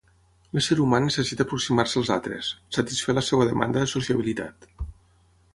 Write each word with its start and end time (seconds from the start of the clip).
L'ésser 0.57 0.77
humà 0.85 1.01
necessita 1.03 1.45
aproximar-se 1.49 2.01
als 2.01 2.11
altres, 2.17 2.49
satisfer 2.79 3.15
la 3.19 3.27
seva 3.31 3.49
demanda 3.53 3.85
de 3.85 3.93
sociabilitat. 3.97 4.71